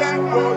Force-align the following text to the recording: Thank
Thank 0.00 0.49